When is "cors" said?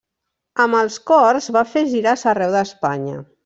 1.11-1.51